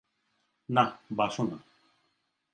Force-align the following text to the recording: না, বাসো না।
না, 0.69 0.83
বাসো 1.11 1.43
না। 1.43 1.57